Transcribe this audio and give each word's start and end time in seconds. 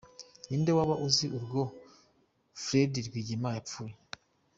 Ni 0.47 0.55
nde 0.61 0.71
waba 0.77 0.95
uzi 1.07 1.25
urwo 1.37 1.61
Fred 2.63 2.93
Rwigema 3.07 3.49
yapfuye? 3.55 3.95